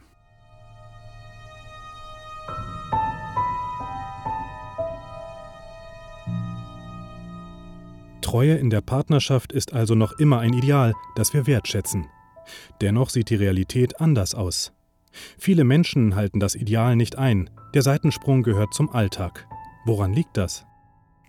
Treue 8.29 8.57
in 8.57 8.69
der 8.69 8.81
Partnerschaft 8.81 9.51
ist 9.53 9.73
also 9.73 9.95
noch 9.95 10.19
immer 10.19 10.37
ein 10.37 10.53
Ideal, 10.53 10.93
das 11.15 11.33
wir 11.33 11.47
wertschätzen. 11.47 12.05
Dennoch 12.79 13.09
sieht 13.09 13.31
die 13.31 13.35
Realität 13.35 13.99
anders 13.99 14.35
aus. 14.35 14.71
Viele 15.39 15.63
Menschen 15.63 16.13
halten 16.13 16.39
das 16.39 16.53
Ideal 16.53 16.95
nicht 16.95 17.17
ein. 17.17 17.49
Der 17.73 17.81
Seitensprung 17.81 18.43
gehört 18.43 18.71
zum 18.71 18.91
Alltag. 18.91 19.47
Woran 19.83 20.13
liegt 20.13 20.37
das? 20.37 20.63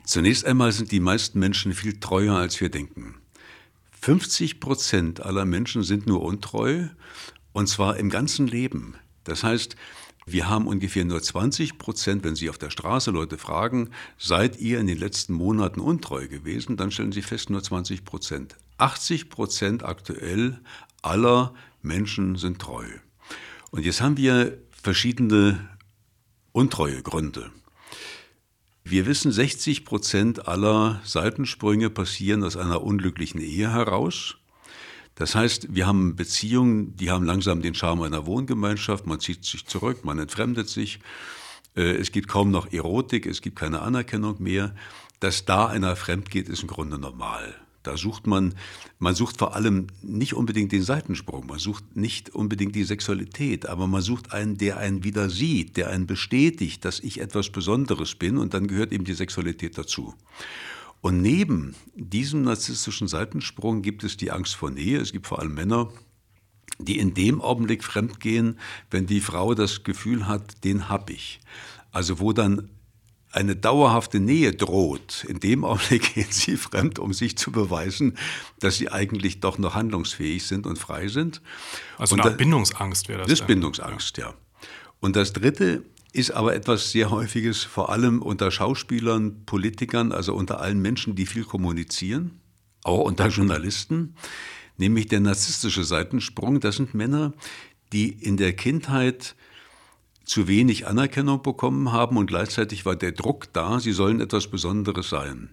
Zunächst 0.04 0.44
einmal 0.44 0.72
sind 0.72 0.92
die 0.92 1.00
meisten 1.00 1.38
Menschen 1.38 1.72
viel 1.72 1.98
treuer, 2.00 2.34
als 2.34 2.60
wir 2.60 2.68
denken. 2.68 3.14
50 4.02 4.60
Prozent 4.60 5.22
aller 5.22 5.46
Menschen 5.46 5.82
sind 5.82 6.06
nur 6.06 6.20
untreu, 6.20 6.84
und 7.54 7.66
zwar 7.66 7.96
im 7.96 8.10
ganzen 8.10 8.46
Leben. 8.46 8.94
Das 9.24 9.42
heißt, 9.42 9.74
wir 10.32 10.48
haben 10.48 10.66
ungefähr 10.66 11.04
nur 11.04 11.22
20 11.22 11.78
Prozent, 11.78 12.24
wenn 12.24 12.36
Sie 12.36 12.50
auf 12.50 12.58
der 12.58 12.70
Straße 12.70 13.10
Leute 13.10 13.38
fragen, 13.38 13.90
seid 14.18 14.58
ihr 14.60 14.80
in 14.80 14.86
den 14.86 14.98
letzten 14.98 15.34
Monaten 15.34 15.80
untreu 15.80 16.28
gewesen, 16.28 16.76
dann 16.76 16.90
stellen 16.90 17.12
Sie 17.12 17.22
fest, 17.22 17.50
nur 17.50 17.62
20 17.62 18.04
Prozent. 18.04 18.56
80 18.78 19.30
Prozent 19.30 19.84
aktuell 19.84 20.60
aller 21.02 21.54
Menschen 21.82 22.36
sind 22.36 22.58
treu. 22.58 22.84
Und 23.70 23.84
jetzt 23.84 24.00
haben 24.00 24.16
wir 24.16 24.58
verschiedene 24.70 25.68
Untreuegründe. 26.52 27.50
Wir 28.82 29.06
wissen, 29.06 29.30
60 29.30 29.84
Prozent 29.84 30.48
aller 30.48 31.00
Seitensprünge 31.04 31.90
passieren 31.90 32.42
aus 32.42 32.56
einer 32.56 32.82
unglücklichen 32.82 33.40
Ehe 33.40 33.72
heraus. 33.72 34.36
Das 35.20 35.34
heißt, 35.34 35.74
wir 35.74 35.86
haben 35.86 36.16
Beziehungen, 36.16 36.96
die 36.96 37.10
haben 37.10 37.26
langsam 37.26 37.60
den 37.60 37.74
Charme 37.74 38.04
einer 38.04 38.24
Wohngemeinschaft, 38.24 39.06
man 39.06 39.20
zieht 39.20 39.44
sich 39.44 39.66
zurück, 39.66 40.02
man 40.02 40.18
entfremdet 40.18 40.70
sich, 40.70 40.98
äh, 41.76 41.92
es 41.96 42.10
gibt 42.10 42.26
kaum 42.26 42.50
noch 42.50 42.72
Erotik, 42.72 43.26
es 43.26 43.42
gibt 43.42 43.56
keine 43.58 43.82
Anerkennung 43.82 44.42
mehr. 44.42 44.74
Dass 45.20 45.44
da 45.44 45.66
einer 45.66 45.94
fremd 45.94 46.30
geht, 46.30 46.48
ist 46.48 46.62
im 46.62 46.68
Grunde 46.68 46.98
normal. 46.98 47.54
Da 47.82 47.98
sucht 47.98 48.26
man, 48.26 48.54
man 48.98 49.14
sucht 49.14 49.36
vor 49.36 49.54
allem 49.54 49.88
nicht 50.00 50.32
unbedingt 50.32 50.72
den 50.72 50.82
Seitensprung, 50.82 51.46
man 51.46 51.58
sucht 51.58 51.94
nicht 51.94 52.30
unbedingt 52.30 52.74
die 52.74 52.84
Sexualität, 52.84 53.66
aber 53.66 53.86
man 53.86 54.00
sucht 54.00 54.32
einen, 54.32 54.56
der 54.56 54.78
einen 54.78 55.04
wieder 55.04 55.28
sieht, 55.28 55.76
der 55.76 55.90
einen 55.90 56.06
bestätigt, 56.06 56.82
dass 56.86 56.98
ich 56.98 57.20
etwas 57.20 57.50
Besonderes 57.50 58.14
bin 58.14 58.38
und 58.38 58.54
dann 58.54 58.66
gehört 58.66 58.90
eben 58.90 59.04
die 59.04 59.12
Sexualität 59.12 59.76
dazu. 59.76 60.14
Und 61.00 61.22
neben 61.22 61.74
diesem 61.94 62.42
narzisstischen 62.42 63.08
Seitensprung 63.08 63.82
gibt 63.82 64.04
es 64.04 64.16
die 64.16 64.30
Angst 64.30 64.54
vor 64.54 64.70
Nähe. 64.70 64.98
Es 65.00 65.12
gibt 65.12 65.26
vor 65.26 65.38
allem 65.38 65.54
Männer, 65.54 65.90
die 66.78 66.98
in 66.98 67.14
dem 67.14 67.40
Augenblick 67.40 67.84
fremdgehen, 67.84 68.58
wenn 68.90 69.06
die 69.06 69.20
Frau 69.20 69.54
das 69.54 69.82
Gefühl 69.82 70.26
hat, 70.26 70.64
den 70.64 70.88
hab 70.88 71.10
ich. 71.10 71.40
Also 71.90 72.20
wo 72.20 72.32
dann 72.32 72.70
eine 73.32 73.54
dauerhafte 73.54 74.18
Nähe 74.18 74.52
droht, 74.52 75.24
in 75.28 75.40
dem 75.40 75.64
Augenblick 75.64 76.14
gehen 76.14 76.30
sie 76.30 76.56
fremd, 76.56 76.98
um 76.98 77.12
sich 77.12 77.38
zu 77.38 77.52
beweisen, 77.52 78.16
dass 78.58 78.76
sie 78.76 78.90
eigentlich 78.90 79.40
doch 79.40 79.58
noch 79.58 79.74
handlungsfähig 79.74 80.46
sind 80.46 80.66
und 80.66 80.78
frei 80.78 81.08
sind. 81.08 81.40
Also 81.96 82.16
eine 82.16 82.24
Art 82.24 82.38
Bindungsangst 82.38 83.08
wäre 83.08 83.20
das. 83.20 83.28
Das 83.28 83.40
ist 83.40 83.46
Bindungsangst, 83.46 84.18
ja. 84.18 84.34
Und 84.98 85.16
das 85.16 85.32
Dritte 85.32 85.84
ist 86.12 86.32
aber 86.32 86.54
etwas 86.54 86.90
sehr 86.90 87.10
Häufiges, 87.10 87.62
vor 87.62 87.90
allem 87.90 88.22
unter 88.22 88.50
Schauspielern, 88.50 89.44
Politikern, 89.46 90.12
also 90.12 90.34
unter 90.34 90.60
allen 90.60 90.80
Menschen, 90.80 91.14
die 91.14 91.26
viel 91.26 91.44
kommunizieren, 91.44 92.40
auch 92.84 93.00
unter 93.00 93.28
Journalisten, 93.28 94.14
nämlich 94.76 95.06
der 95.06 95.20
narzisstische 95.20 95.84
Seitensprung. 95.84 96.60
Das 96.60 96.76
sind 96.76 96.94
Männer, 96.94 97.32
die 97.92 98.08
in 98.08 98.36
der 98.36 98.54
Kindheit 98.54 99.36
zu 100.24 100.46
wenig 100.46 100.86
Anerkennung 100.86 101.42
bekommen 101.42 101.92
haben 101.92 102.16
und 102.16 102.26
gleichzeitig 102.26 102.86
war 102.86 102.94
der 102.94 103.12
Druck 103.12 103.52
da, 103.52 103.80
sie 103.80 103.92
sollen 103.92 104.20
etwas 104.20 104.46
Besonderes 104.46 105.08
sein. 105.10 105.50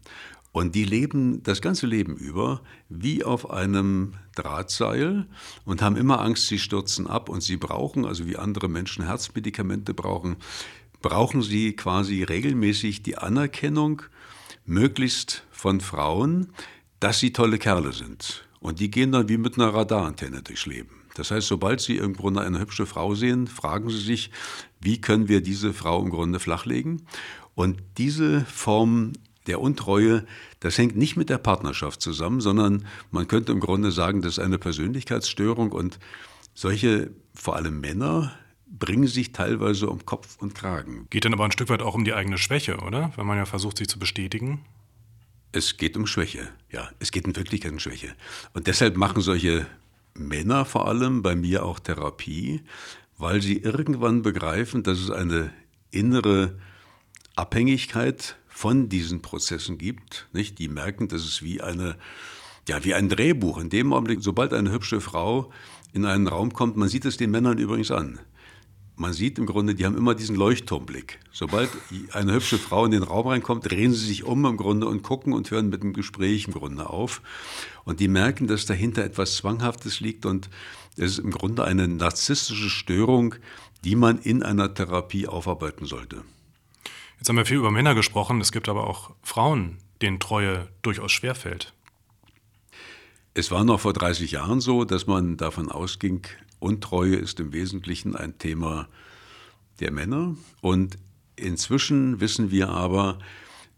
Und 0.58 0.74
die 0.74 0.86
leben 0.86 1.44
das 1.44 1.62
ganze 1.62 1.86
Leben 1.86 2.16
über 2.16 2.62
wie 2.90 3.24
auf 3.24 3.52
einem 3.52 4.16
Drahtseil 4.34 5.28
und 5.66 5.84
haben 5.84 5.96
immer 5.96 6.20
Angst, 6.20 6.48
sie 6.48 6.58
stürzen 6.58 7.06
ab 7.06 7.30
und 7.30 7.42
sie 7.42 7.58
brauchen, 7.58 8.06
also 8.06 8.26
wie 8.26 8.38
andere 8.38 8.68
Menschen 8.68 9.06
Herzmedikamente 9.06 9.94
brauchen, 9.94 10.38
brauchen 11.04 11.44
sie 11.44 11.76
quasi 11.76 12.24
regelmäßig 12.24 13.04
die 13.04 13.20
Anerkennung, 13.20 14.02
möglichst 14.66 15.44
von 15.52 15.80
Frauen, 15.80 16.48
dass 17.00 17.20
sie 17.20 17.34
tolle 17.34 17.60
Kerle 17.60 17.94
sind. 17.94 18.44
Und 18.60 18.80
die 18.80 18.90
gehen 18.90 19.12
dann 19.12 19.30
wie 19.30 19.38
mit 19.38 19.60
einer 19.60 19.72
Radarantenne 19.76 20.42
durchs 20.42 20.66
Leben. 20.66 21.04
Das 21.14 21.30
heißt, 21.30 21.48
sobald 21.48 21.82
Sie 21.82 21.98
irgendwo 21.98 22.30
eine 22.30 22.60
hübsche 22.60 22.88
Frau 22.88 23.14
sehen, 23.14 23.46
fragen 23.46 23.92
Sie 23.92 24.00
sich, 24.00 24.32
wie 24.82 25.02
können 25.02 25.28
wir 25.28 25.42
diese 25.42 25.72
Frau 25.72 26.02
im 26.02 26.10
Grunde 26.10 26.40
flachlegen? 26.40 27.04
Und 27.54 27.78
diese 27.98 28.42
Form 28.46 29.14
der 29.48 29.62
Untreue, 29.62 30.26
das 30.60 30.78
hängt 30.78 30.96
nicht 30.96 31.18
mit 31.18 31.30
der 31.30 31.38
Partnerschaft 31.38 32.02
zusammen, 32.02 32.42
sondern 32.42 32.86
man 33.12 33.28
könnte 33.28 33.52
im 33.52 33.60
Grunde 33.60 33.92
sagen, 33.92 34.22
das 34.22 34.34
ist 34.34 34.40
eine 34.40 34.58
Persönlichkeitsstörung 34.58 35.72
und 35.72 36.00
solche, 36.54 37.12
vor 37.34 37.56
allem 37.56 37.80
Männer, 37.80 38.34
bringen 38.68 39.08
sich 39.08 39.32
teilweise 39.32 39.90
um 39.90 40.06
Kopf 40.06 40.38
und 40.40 40.56
Kragen. 40.56 41.08
Geht 41.10 41.26
dann 41.26 41.34
aber 41.34 41.46
ein 41.46 41.52
Stück 41.52 41.70
weit 41.70 41.82
auch 41.82 41.96
um 41.96 42.04
die 42.04 42.14
eigene 42.14 42.38
Schwäche, 42.38 42.78
oder? 42.78 43.12
Wenn 43.16 43.26
man 43.26 43.38
ja 43.38 43.46
versucht, 43.46 43.78
sich 43.78 43.88
zu 43.88 44.00
bestätigen. 44.00 44.66
Es 45.52 45.78
geht 45.78 45.96
um 45.96 46.06
Schwäche, 46.06 46.50
ja. 46.70 46.90
Es 47.00 47.12
geht 47.12 47.26
in 47.26 47.36
Wirklichkeit 47.36 47.72
um 47.72 47.80
Schwäche. 47.80 48.14
Und 48.54 48.68
deshalb 48.68 48.98
machen 48.98 49.22
solche 49.22 49.66
Männer 50.14 50.66
vor 50.66 50.88
allem, 50.88 51.22
bei 51.22 51.36
mir 51.36 51.64
auch 51.64 51.80
Therapie, 51.80 52.62
weil 53.18 53.42
sie 53.42 53.58
irgendwann 53.58 54.22
begreifen, 54.22 54.84
dass 54.84 55.00
es 55.00 55.10
eine 55.10 55.52
innere 55.92 56.60
Abhängigkeit 57.36 58.36
von 58.58 58.90
diesen 58.90 59.22
Prozessen 59.22 59.78
gibt. 59.78 60.28
Nicht? 60.34 60.58
Die 60.58 60.68
merken, 60.68 61.08
dass 61.08 61.22
es 61.22 61.44
wie 61.44 61.62
eine, 61.62 61.96
ja, 62.68 62.84
wie 62.84 62.94
ein 62.96 63.08
Drehbuch. 63.08 63.60
In 63.60 63.70
dem 63.70 63.94
Augenblick, 63.94 64.20
sobald 64.22 64.54
eine 64.54 64.72
hübsche 64.72 65.00
Frau 65.00 65.52
in 65.94 66.06
einen 66.06 66.28
Raum 66.28 66.54
kommt, 66.54 66.76
man 66.76 66.90
sieht 66.90 67.06
es 67.06 67.18
den 67.18 67.32
Männern 67.32 67.60
übrigens 67.60 67.92
an 67.92 68.20
man 68.98 69.14
sieht 69.14 69.38
im 69.38 69.46
Grunde, 69.46 69.76
die 69.76 69.86
haben 69.86 69.96
immer 69.96 70.16
diesen 70.16 70.36
Leuchtturmblick. 70.36 71.20
Sobald 71.32 71.70
eine 72.14 72.34
hübsche 72.34 72.58
Frau 72.58 72.84
in 72.84 72.92
den 72.92 73.04
Raum 73.04 73.28
reinkommt, 73.28 73.70
drehen 73.70 73.94
sie 73.94 74.08
sich 74.08 74.24
um 74.24 74.44
im 74.46 74.58
Grunde 74.58 74.88
und 74.88 75.04
gucken 75.04 75.34
und 75.34 75.52
hören 75.52 75.70
mit 75.70 75.84
dem 75.84 75.94
Gespräch 75.94 76.48
im 76.48 76.54
Grunde 76.54 76.90
auf. 76.90 77.22
Und 77.86 78.00
die 78.00 78.08
merken, 78.08 78.48
dass 78.48 78.66
dahinter 78.66 79.04
etwas 79.04 79.36
Zwanghaftes 79.36 80.00
liegt 80.00 80.26
und 80.26 80.50
es 80.96 81.12
ist 81.12 81.20
im 81.20 81.30
Grunde 81.30 81.64
eine 81.64 81.88
narzisstische 81.88 82.72
Störung, 82.72 83.36
die 83.84 83.96
man 83.96 84.18
in 84.18 84.42
einer 84.42 84.74
Therapie 84.74 85.28
aufarbeiten 85.28 85.86
sollte. 85.86 86.24
Jetzt 87.18 87.30
haben 87.30 87.38
wir 87.38 87.46
viel 87.46 87.58
über 87.58 87.72
Männer 87.72 87.96
gesprochen, 87.96 88.42
es 88.42 88.52
gibt 88.52 88.70
aber 88.70 88.88
auch 88.88 89.12
Frauen, 89.24 89.78
denen 90.02 90.20
Treue 90.20 90.68
durchaus 90.82 91.12
schwerfällt. 91.12 91.74
Es 93.34 93.52
war 93.52 93.64
noch 93.64 93.80
vor 93.80 93.94
30 93.94 94.32
Jahren 94.32 94.62
so, 94.62 94.84
dass 94.84 95.08
man 95.08 95.38
davon 95.38 95.70
ausging, 95.72 96.26
Untreue 96.60 97.16
ist 97.16 97.40
im 97.40 97.54
Wesentlichen 97.54 98.16
ein 98.16 98.38
Thema 98.40 98.88
der 99.80 99.92
Männer. 99.92 100.36
Und 100.62 100.98
inzwischen 101.36 102.20
wissen 102.20 102.50
wir 102.50 102.70
aber, 102.70 103.20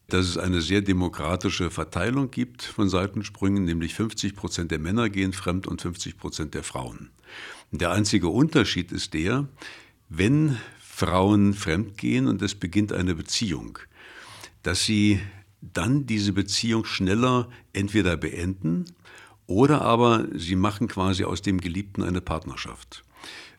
dass 0.07 0.27
es 0.27 0.37
eine 0.37 0.61
sehr 0.61 0.81
demokratische 0.81 1.69
Verteilung 1.69 2.31
gibt 2.31 2.63
von 2.63 2.89
Seitensprüngen, 2.89 3.65
nämlich 3.65 3.93
50 3.93 4.35
Prozent 4.35 4.71
der 4.71 4.79
Männer 4.79 5.09
gehen 5.09 5.33
fremd 5.33 5.67
und 5.67 5.81
50 5.81 6.17
Prozent 6.17 6.53
der 6.53 6.63
Frauen. 6.63 7.11
Der 7.71 7.91
einzige 7.91 8.29
Unterschied 8.29 8.91
ist 8.91 9.13
der, 9.13 9.47
wenn 10.07 10.57
Frauen 10.99 11.53
fremd 11.53 11.97
gehen 11.97 12.27
und 12.27 12.41
es 12.41 12.55
beginnt 12.55 12.91
eine 12.91 13.15
Beziehung, 13.15 13.79
dass 14.63 14.83
sie 14.83 15.21
dann 15.61 16.05
diese 16.05 16.33
Beziehung 16.33 16.83
schneller 16.83 17.47
entweder 17.71 18.17
beenden 18.17 18.83
oder 19.47 19.79
aber 19.79 20.27
sie 20.35 20.57
machen 20.57 20.89
quasi 20.89 21.23
aus 21.23 21.41
dem 21.41 21.61
Geliebten 21.61 22.03
eine 22.03 22.19
Partnerschaft. 22.19 23.05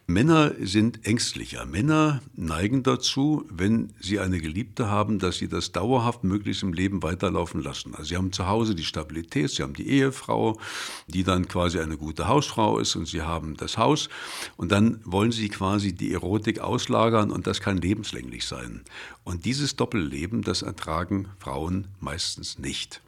Männer 0.07 0.53
sind 0.61 1.07
ängstlicher. 1.07 1.67
Männer 1.67 2.21
neigen 2.35 2.83
dazu, 2.83 3.47
wenn 3.49 3.93
sie 4.01 4.19
eine 4.19 4.41
Geliebte 4.41 4.89
haben, 4.89 5.19
dass 5.19 5.39
sie 5.39 5.49
das 5.49 5.73
dauerhaft 5.73 6.25
möglichst 6.25 6.63
im 6.63 6.73
Leben 6.73 7.03
weiterlaufen 7.03 7.63
lassen. 7.63 7.95
Also 7.95 8.09
sie 8.09 8.17
haben 8.17 8.33
zu 8.33 8.47
Hause 8.47 8.75
die 8.75 8.85
Stabilität, 8.85 9.51
sie 9.51 9.63
haben 9.63 9.75
die 9.75 9.89
Ehefrau, 9.89 10.59
die 11.07 11.23
dann 11.23 11.47
quasi 11.47 11.79
eine 11.79 11.97
gute 11.97 12.27
Hausfrau 12.27 12.79
ist 12.79 12.97
und 12.97 13.07
sie 13.07 13.23
haben 13.23 13.57
das 13.57 13.79
Haus 13.79 14.09
und 14.57 14.73
dann 14.73 15.01
wollen 15.05 15.33
sie 15.33 15.49
quasi 15.49 15.93
die 15.93 16.13
Erotik 16.13 16.59
auslagern 16.59 17.31
und 17.31 17.47
das 17.47 17.61
kann 17.61 17.79
lebenslänglich 17.79 18.47
sein. 18.47 18.83
Und 19.23 19.45
dieses 19.45 19.77
Doppelleben, 19.77 20.43
das 20.43 20.63
ertragen 20.63 21.29
Frauen 21.39 21.87
meistens 22.01 22.59
nicht 22.59 23.01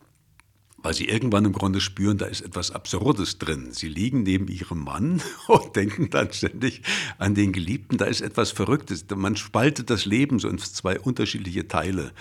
weil 0.82 0.94
sie 0.94 1.08
irgendwann 1.08 1.44
im 1.44 1.52
Grunde 1.52 1.80
spüren, 1.80 2.18
da 2.18 2.26
ist 2.26 2.40
etwas 2.40 2.70
Absurdes 2.70 3.38
drin. 3.38 3.72
Sie 3.72 3.88
liegen 3.88 4.22
neben 4.22 4.48
ihrem 4.48 4.80
Mann 4.84 5.22
und 5.46 5.76
denken 5.76 6.10
dann 6.10 6.32
ständig 6.32 6.82
an 7.18 7.34
den 7.34 7.52
Geliebten, 7.52 7.98
da 7.98 8.06
ist 8.06 8.20
etwas 8.20 8.50
Verrücktes. 8.50 9.04
Man 9.14 9.36
spaltet 9.36 9.90
das 9.90 10.04
Leben 10.04 10.38
so 10.38 10.48
in 10.48 10.58
zwei 10.58 10.98
unterschiedliche 10.98 11.68
Teile. 11.68 12.12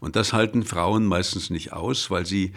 Und 0.00 0.16
das 0.16 0.32
halten 0.32 0.64
Frauen 0.64 1.06
meistens 1.06 1.50
nicht 1.50 1.72
aus, 1.72 2.10
weil 2.10 2.26
sie 2.26 2.52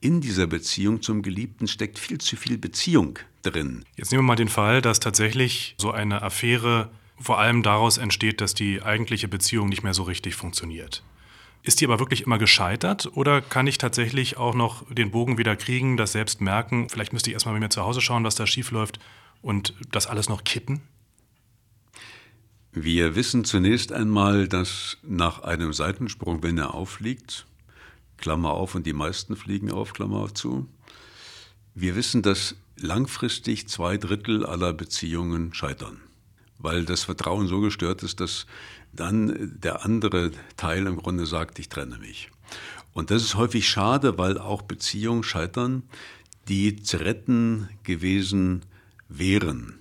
in 0.00 0.20
dieser 0.20 0.46
Beziehung 0.46 1.00
zum 1.00 1.22
Geliebten 1.22 1.66
steckt 1.66 1.98
viel 1.98 2.18
zu 2.18 2.36
viel 2.36 2.58
Beziehung 2.58 3.18
drin. 3.42 3.84
Jetzt 3.96 4.12
nehmen 4.12 4.24
wir 4.24 4.28
mal 4.28 4.36
den 4.36 4.48
Fall, 4.48 4.82
dass 4.82 5.00
tatsächlich 5.00 5.74
so 5.78 5.90
eine 5.90 6.22
Affäre 6.22 6.90
vor 7.18 7.38
allem 7.38 7.62
daraus 7.62 7.96
entsteht, 7.96 8.40
dass 8.40 8.54
die 8.54 8.82
eigentliche 8.82 9.28
Beziehung 9.28 9.68
nicht 9.68 9.82
mehr 9.82 9.94
so 9.94 10.02
richtig 10.02 10.34
funktioniert. 10.34 11.02
Ist 11.66 11.80
die 11.80 11.86
aber 11.86 11.98
wirklich 11.98 12.20
immer 12.20 12.36
gescheitert 12.36 13.10
oder 13.14 13.40
kann 13.40 13.66
ich 13.66 13.78
tatsächlich 13.78 14.36
auch 14.36 14.54
noch 14.54 14.84
den 14.92 15.10
Bogen 15.10 15.38
wieder 15.38 15.56
kriegen, 15.56 15.96
das 15.96 16.12
selbst 16.12 16.42
merken? 16.42 16.90
Vielleicht 16.90 17.14
müsste 17.14 17.30
ich 17.30 17.34
erstmal 17.34 17.54
bei 17.54 17.60
mir 17.60 17.70
zu 17.70 17.82
Hause 17.82 18.02
schauen, 18.02 18.22
was 18.22 18.34
da 18.34 18.46
schief 18.46 18.70
läuft 18.70 19.00
und 19.40 19.72
das 19.90 20.06
alles 20.06 20.28
noch 20.28 20.44
kitten? 20.44 20.82
Wir 22.72 23.16
wissen 23.16 23.46
zunächst 23.46 23.92
einmal, 23.92 24.46
dass 24.46 24.98
nach 25.02 25.42
einem 25.42 25.72
Seitensprung, 25.72 26.42
wenn 26.42 26.58
er 26.58 26.74
auffliegt, 26.74 27.46
Klammer 28.18 28.50
auf 28.50 28.74
und 28.74 28.84
die 28.84 28.92
meisten 28.92 29.34
fliegen 29.34 29.70
auf, 29.70 29.94
Klammer 29.94 30.18
auf 30.18 30.34
zu, 30.34 30.68
wir 31.74 31.96
wissen, 31.96 32.20
dass 32.20 32.56
langfristig 32.76 33.68
zwei 33.68 33.96
Drittel 33.96 34.44
aller 34.44 34.74
Beziehungen 34.74 35.54
scheitern, 35.54 36.02
weil 36.64 36.86
das 36.86 37.04
Vertrauen 37.04 37.46
so 37.46 37.60
gestört 37.60 38.02
ist, 38.02 38.20
dass 38.20 38.46
dann 38.92 39.52
der 39.62 39.84
andere 39.84 40.32
Teil 40.56 40.86
im 40.86 40.96
Grunde 40.96 41.26
sagt, 41.26 41.58
ich 41.58 41.68
trenne 41.68 41.98
mich. 41.98 42.30
Und 42.94 43.10
das 43.10 43.22
ist 43.22 43.34
häufig 43.34 43.68
schade, 43.68 44.16
weil 44.16 44.38
auch 44.38 44.62
Beziehungen 44.62 45.22
scheitern, 45.22 45.82
die 46.48 46.82
zu 46.82 46.96
retten 46.96 47.68
gewesen 47.82 48.62
wären. 49.08 49.80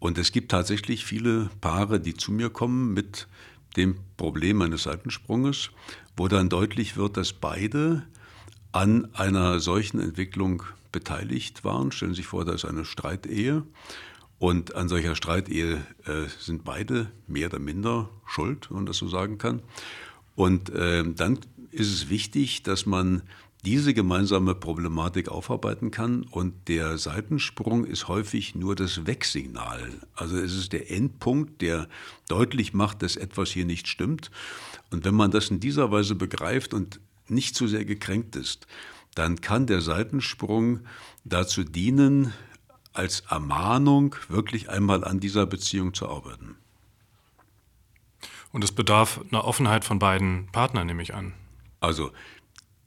Und 0.00 0.18
es 0.18 0.32
gibt 0.32 0.50
tatsächlich 0.50 1.04
viele 1.04 1.48
Paare, 1.60 2.00
die 2.00 2.14
zu 2.14 2.32
mir 2.32 2.50
kommen 2.50 2.92
mit 2.92 3.28
dem 3.76 3.96
Problem 4.16 4.62
eines 4.62 4.82
Seitensprunges, 4.82 5.70
wo 6.16 6.26
dann 6.26 6.48
deutlich 6.48 6.96
wird, 6.96 7.16
dass 7.16 7.32
beide 7.32 8.02
an 8.72 9.14
einer 9.14 9.60
solchen 9.60 10.00
Entwicklung 10.00 10.64
beteiligt 10.90 11.64
waren. 11.64 11.92
Stellen 11.92 12.14
Sie 12.14 12.22
sich 12.22 12.26
vor, 12.26 12.44
da 12.44 12.52
ist 12.52 12.64
eine 12.64 12.84
Streitehe 12.84 13.62
und 14.38 14.74
an 14.74 14.88
solcher 14.88 15.14
Streitehe 15.14 15.76
äh, 16.06 16.28
sind 16.38 16.64
beide 16.64 17.10
mehr 17.26 17.48
oder 17.48 17.58
minder 17.58 18.10
schuld, 18.26 18.70
wenn 18.70 18.78
man 18.78 18.86
das 18.86 18.98
so 18.98 19.08
sagen 19.08 19.38
kann. 19.38 19.62
Und 20.34 20.70
äh, 20.70 21.04
dann 21.04 21.38
ist 21.70 21.92
es 21.92 22.10
wichtig, 22.10 22.62
dass 22.62 22.86
man 22.86 23.22
diese 23.64 23.94
gemeinsame 23.94 24.54
Problematik 24.54 25.28
aufarbeiten 25.28 25.90
kann. 25.90 26.24
Und 26.24 26.68
der 26.68 26.98
Seitensprung 26.98 27.84
ist 27.84 28.08
häufig 28.08 28.54
nur 28.54 28.74
das 28.76 29.06
Wegsignal. 29.06 29.90
Also 30.14 30.36
es 30.36 30.54
ist 30.54 30.72
der 30.72 30.90
Endpunkt, 30.90 31.62
der 31.62 31.88
deutlich 32.28 32.74
macht, 32.74 33.02
dass 33.02 33.16
etwas 33.16 33.50
hier 33.50 33.64
nicht 33.64 33.88
stimmt. 33.88 34.30
Und 34.90 35.04
wenn 35.04 35.14
man 35.14 35.30
das 35.30 35.50
in 35.50 35.60
dieser 35.60 35.90
Weise 35.90 36.14
begreift 36.14 36.74
und 36.74 37.00
nicht 37.26 37.54
zu 37.56 37.66
sehr 37.66 37.84
gekränkt 37.84 38.36
ist, 38.36 38.66
dann 39.14 39.40
kann 39.40 39.66
der 39.66 39.80
Seitensprung 39.80 40.80
dazu 41.24 41.64
dienen, 41.64 42.32
als 42.94 43.20
Ermahnung 43.28 44.16
wirklich 44.28 44.70
einmal 44.70 45.04
an 45.04 45.20
dieser 45.20 45.46
Beziehung 45.46 45.94
zu 45.94 46.08
arbeiten. 46.08 46.56
Und 48.52 48.64
es 48.64 48.72
bedarf 48.72 49.20
einer 49.30 49.44
Offenheit 49.44 49.84
von 49.84 49.98
beiden 49.98 50.46
Partnern, 50.52 50.86
nehme 50.86 51.02
ich 51.02 51.12
an. 51.12 51.34
Also 51.80 52.12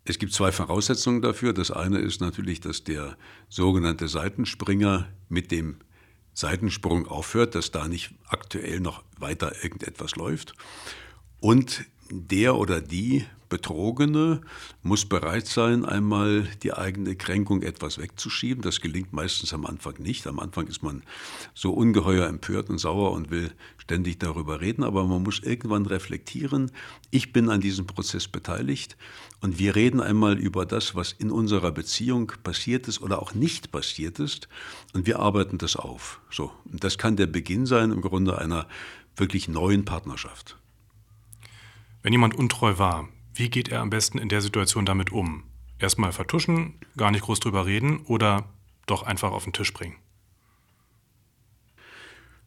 es 0.06 0.18
gibt 0.18 0.32
zwei 0.34 0.54
Voraussetzungen 0.54 1.22
dafür. 1.22 1.52
Das 1.52 1.72
eine 1.72 2.00
ist 2.00 2.22
natürlich, 2.22 2.62
dass 2.62 2.86
der 2.86 3.18
sogenannte 3.50 4.08
Seitenspringer 4.08 5.10
mit 5.28 5.52
dem 5.52 5.78
Seitensprung 6.34 7.08
aufhört, 7.08 7.56
dass 7.56 7.72
da 7.72 7.90
nicht 7.90 8.14
aktuell 8.28 8.80
noch 8.80 9.04
weiter 9.20 9.64
irgendetwas 9.64 10.16
läuft. 10.16 10.54
Und 11.42 11.84
der 12.10 12.56
oder 12.56 12.82
die 12.82 13.26
Betrogene 13.50 14.42
muss 14.84 15.06
bereit 15.06 15.48
sein, 15.48 15.86
einmal 15.86 16.48
die 16.64 16.74
eigene 16.74 17.16
Kränkung 17.16 17.62
etwas 17.62 17.98
wegzuschieben. 17.98 18.62
Das 18.62 18.82
gelingt 18.82 19.14
meistens 19.14 19.54
am 19.54 19.66
Anfang 19.66 19.96
nicht. 20.00 20.28
Am 20.28 20.40
Anfang 20.40 20.68
ist 20.68 20.84
man 20.84 21.02
so 21.54 21.72
ungeheuer 21.72 22.28
empört 22.28 22.70
und 22.70 22.78
sauer 22.78 23.12
und 23.14 23.32
will 23.32 23.52
ständig 23.78 24.20
darüber 24.20 24.60
reden, 24.60 24.84
aber 24.84 25.06
man 25.06 25.24
muss 25.24 25.40
irgendwann 25.40 25.86
reflektieren, 25.86 26.72
ich 27.10 27.32
bin 27.32 27.50
an 27.50 27.62
diesem 27.62 27.88
Prozess 27.88 28.28
beteiligt 28.28 28.98
und 29.40 29.60
wir 29.60 29.76
reden 29.76 30.02
einmal 30.02 30.38
über 30.38 30.66
das, 30.66 30.94
was 30.94 31.14
in 31.14 31.32
unserer 31.32 31.72
Beziehung 31.72 32.34
passiert 32.44 32.90
ist 32.90 33.02
oder 33.02 33.22
auch 33.22 33.34
nicht 33.34 33.72
passiert 33.72 34.20
ist 34.20 34.50
und 34.94 35.08
wir 35.08 35.20
arbeiten 35.20 35.58
das 35.58 35.78
auf. 35.78 36.20
So, 36.30 36.52
das 36.66 36.98
kann 36.98 37.16
der 37.16 37.28
Beginn 37.28 37.66
sein 37.66 37.92
im 37.92 38.02
Grunde 38.02 38.38
einer 38.38 38.68
wirklich 39.16 39.48
neuen 39.48 39.86
Partnerschaft. 39.86 40.58
Wenn 42.08 42.14
jemand 42.14 42.36
untreu 42.36 42.78
war, 42.78 43.10
wie 43.34 43.50
geht 43.50 43.68
er 43.68 43.82
am 43.82 43.90
besten 43.90 44.18
in 44.18 44.30
der 44.30 44.42
Situation 44.42 44.86
damit 44.86 45.12
um? 45.12 45.44
Erstmal 45.78 46.14
vertuschen, 46.14 46.76
gar 46.96 47.12
nicht 47.12 47.26
groß 47.26 47.42
drüber 47.42 47.66
reden 47.66 48.00
oder 48.06 48.48
doch 48.86 49.04
einfach 49.04 49.34
auf 49.34 49.44
den 49.44 49.52
Tisch 49.52 49.74
bringen? 49.74 49.98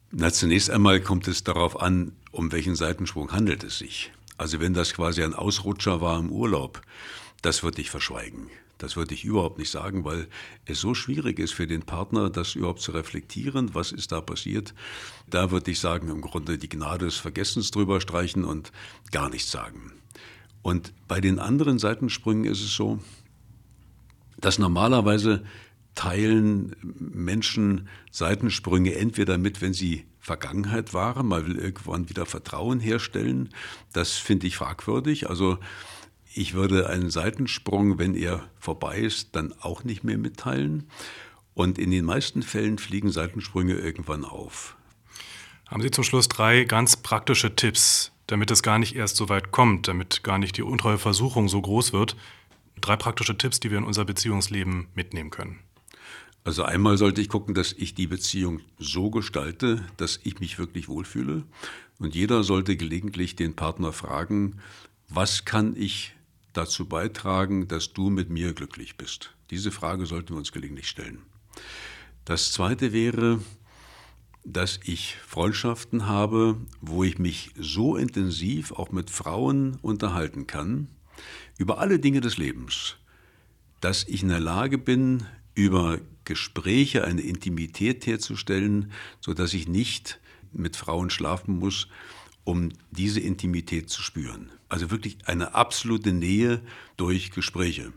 Na, 0.09 0.33
zunächst 0.33 0.71
einmal 0.71 0.99
kommt 0.99 1.27
es 1.27 1.43
darauf 1.43 1.79
an, 1.79 2.13
um 2.31 2.51
welchen 2.51 2.75
Seitensprung 2.75 3.33
handelt 3.33 3.63
es 3.63 3.77
sich. 3.77 4.11
Also 4.35 4.59
wenn 4.59 4.73
das 4.73 4.95
quasi 4.95 5.23
ein 5.23 5.35
Ausrutscher 5.35 6.01
war 6.01 6.17
im 6.17 6.31
Urlaub, 6.31 6.81
das 7.43 7.61
würde 7.61 7.81
ich 7.81 7.91
verschweigen. 7.91 8.49
Das 8.81 8.95
würde 8.95 9.13
ich 9.13 9.23
überhaupt 9.23 9.59
nicht 9.59 9.69
sagen, 9.69 10.05
weil 10.05 10.27
es 10.65 10.81
so 10.81 10.95
schwierig 10.95 11.37
ist 11.37 11.53
für 11.53 11.67
den 11.67 11.83
Partner, 11.83 12.31
das 12.31 12.55
überhaupt 12.55 12.81
zu 12.81 12.91
reflektieren, 12.91 13.75
was 13.75 13.91
ist 13.91 14.11
da 14.11 14.21
passiert. 14.21 14.73
Da 15.29 15.51
würde 15.51 15.69
ich 15.69 15.79
sagen, 15.79 16.09
im 16.09 16.21
Grunde 16.21 16.57
die 16.57 16.67
Gnade 16.67 17.05
des 17.05 17.17
Vergessens 17.17 17.69
drüber 17.69 18.01
streichen 18.01 18.43
und 18.43 18.71
gar 19.11 19.29
nichts 19.29 19.51
sagen. 19.51 19.93
Und 20.63 20.93
bei 21.07 21.21
den 21.21 21.37
anderen 21.37 21.77
Seitensprüngen 21.77 22.45
ist 22.45 22.61
es 22.61 22.75
so, 22.75 22.97
dass 24.39 24.57
normalerweise 24.57 25.43
teilen 25.93 26.75
Menschen 26.97 27.87
Seitensprünge 28.09 28.95
entweder 28.95 29.37
mit, 29.37 29.61
wenn 29.61 29.73
sie 29.73 30.05
Vergangenheit 30.19 30.95
waren, 30.95 31.27
man 31.27 31.45
will 31.45 31.57
irgendwann 31.57 32.09
wieder 32.09 32.25
Vertrauen 32.25 32.79
herstellen. 32.79 33.49
Das 33.93 34.13
finde 34.13 34.47
ich 34.47 34.55
fragwürdig. 34.55 35.29
Also 35.29 35.59
ich 36.33 36.53
würde 36.53 36.89
einen 36.89 37.09
Seitensprung, 37.09 37.99
wenn 37.99 38.15
er 38.15 38.49
vorbei 38.59 38.99
ist, 38.99 39.35
dann 39.35 39.53
auch 39.59 39.83
nicht 39.83 40.03
mehr 40.03 40.17
mitteilen. 40.17 40.89
Und 41.53 41.77
in 41.77 41.91
den 41.91 42.05
meisten 42.05 42.43
Fällen 42.43 42.77
fliegen 42.77 43.11
Seitensprünge 43.11 43.73
irgendwann 43.73 44.23
auf. 44.23 44.77
Haben 45.67 45.81
Sie 45.81 45.91
zum 45.91 46.03
Schluss 46.03 46.27
drei 46.27 46.63
ganz 46.63 46.97
praktische 46.97 47.55
Tipps, 47.55 48.11
damit 48.27 48.51
es 48.51 48.63
gar 48.63 48.79
nicht 48.79 48.95
erst 48.95 49.17
so 49.17 49.29
weit 49.29 49.51
kommt, 49.51 49.87
damit 49.87 50.23
gar 50.23 50.37
nicht 50.37 50.57
die 50.57 50.63
untreue 50.63 50.97
Versuchung 50.97 51.49
so 51.49 51.61
groß 51.61 51.93
wird. 51.93 52.15
Drei 52.79 52.95
praktische 52.95 53.37
Tipps, 53.37 53.59
die 53.59 53.69
wir 53.69 53.77
in 53.77 53.83
unser 53.83 54.05
Beziehungsleben 54.05 54.87
mitnehmen 54.95 55.29
können. 55.29 55.59
Also 56.43 56.63
einmal 56.63 56.97
sollte 56.97 57.21
ich 57.21 57.29
gucken, 57.29 57.53
dass 57.53 57.73
ich 57.73 57.93
die 57.93 58.07
Beziehung 58.07 58.61
so 58.79 59.11
gestalte, 59.11 59.85
dass 59.97 60.19
ich 60.23 60.39
mich 60.39 60.57
wirklich 60.57 60.87
wohlfühle. 60.87 61.43
Und 61.99 62.15
jeder 62.15 62.43
sollte 62.43 62.75
gelegentlich 62.75 63.35
den 63.35 63.55
Partner 63.55 63.93
fragen, 63.93 64.59
was 65.07 65.45
kann 65.45 65.75
ich 65.75 66.15
dazu 66.53 66.85
beitragen, 66.85 67.67
dass 67.67 67.93
du 67.93 68.09
mit 68.09 68.29
mir 68.29 68.53
glücklich 68.53 68.97
bist? 68.97 69.33
Diese 69.49 69.71
Frage 69.71 70.05
sollten 70.05 70.29
wir 70.29 70.37
uns 70.37 70.51
gelegentlich 70.51 70.87
stellen. 70.87 71.19
Das 72.25 72.51
Zweite 72.51 72.93
wäre, 72.93 73.41
dass 74.43 74.79
ich 74.83 75.17
Freundschaften 75.25 76.07
habe, 76.07 76.57
wo 76.79 77.03
ich 77.03 77.19
mich 77.19 77.51
so 77.57 77.95
intensiv 77.95 78.71
auch 78.71 78.91
mit 78.91 79.09
Frauen 79.09 79.77
unterhalten 79.81 80.47
kann, 80.47 80.87
über 81.57 81.79
alle 81.79 81.99
Dinge 81.99 82.21
des 82.21 82.37
Lebens, 82.37 82.95
dass 83.81 84.03
ich 84.07 84.23
in 84.23 84.29
der 84.29 84.39
Lage 84.39 84.77
bin, 84.77 85.25
über 85.53 85.99
Gespräche 86.25 87.03
eine 87.03 87.21
Intimität 87.21 88.05
herzustellen, 88.05 88.91
sodass 89.19 89.53
ich 89.53 89.67
nicht 89.67 90.19
mit 90.53 90.75
Frauen 90.75 91.09
schlafen 91.09 91.59
muss, 91.59 91.87
um 92.43 92.69
diese 92.91 93.19
Intimität 93.19 93.89
zu 93.89 94.01
spüren. 94.01 94.51
Also 94.69 94.91
wirklich 94.91 95.17
eine 95.25 95.53
absolute 95.53 96.13
Nähe 96.13 96.61
durch 96.97 97.31
Gespräche. 97.31 97.93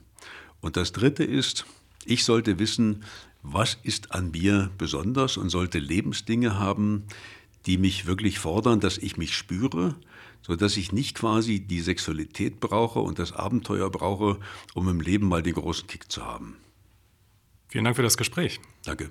Und 0.60 0.76
das 0.76 0.92
Dritte 0.92 1.24
ist, 1.24 1.66
ich 2.04 2.24
sollte 2.24 2.58
wissen, 2.58 3.04
was 3.42 3.78
ist 3.82 4.12
an 4.12 4.30
mir 4.30 4.70
besonders 4.78 5.36
und 5.36 5.50
sollte 5.50 5.78
Lebensdinge 5.78 6.58
haben, 6.58 7.04
die 7.66 7.78
mich 7.78 8.06
wirklich 8.06 8.38
fordern, 8.38 8.80
dass 8.80 8.98
ich 8.98 9.16
mich 9.16 9.36
spüre, 9.36 9.94
sodass 10.42 10.76
ich 10.76 10.92
nicht 10.92 11.14
quasi 11.14 11.60
die 11.60 11.80
Sexualität 11.80 12.60
brauche 12.60 13.00
und 13.00 13.18
das 13.18 13.32
Abenteuer 13.32 13.90
brauche, 13.90 14.38
um 14.74 14.88
im 14.88 15.00
Leben 15.00 15.28
mal 15.28 15.42
den 15.42 15.54
großen 15.54 15.86
Kick 15.86 16.10
zu 16.10 16.24
haben. 16.24 16.56
Vielen 17.68 17.84
Dank 17.84 17.96
für 17.96 18.02
das 18.02 18.16
Gespräch. 18.16 18.60
Danke. 18.84 19.10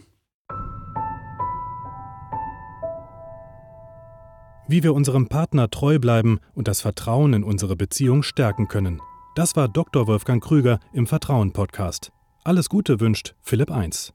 Wie 4.68 4.84
wir 4.84 4.94
unserem 4.94 5.28
Partner 5.28 5.70
treu 5.70 6.00
bleiben 6.00 6.40
und 6.54 6.68
das 6.68 6.82
Vertrauen 6.82 7.34
in 7.34 7.44
unsere 7.44 7.76
Beziehung 7.76 8.24
stärken 8.24 8.68
können. 8.68 9.02
Das 9.36 9.56
war 9.56 9.68
Dr. 9.68 10.08
Wolfgang 10.08 10.44
Krüger 10.44 10.80
im 10.94 11.06
Vertrauen 11.08 11.52
Podcast. 11.52 12.12
Alles 12.44 12.70
Gute 12.70 13.00
wünscht 13.00 13.36
Philipp 13.42 13.72
1. 13.72 14.14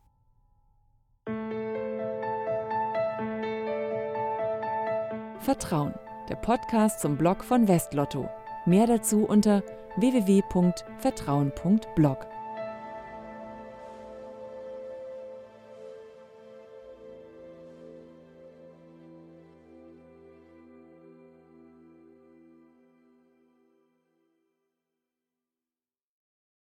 Vertrauen, 5.40 5.94
der 6.28 6.36
Podcast 6.36 7.00
zum 7.00 7.16
Blog 7.16 7.42
von 7.42 7.66
Westlotto. 7.68 8.28
Mehr 8.66 8.86
dazu 8.86 9.24
unter 9.24 9.62
www.vertrauen.blog. 9.96 12.26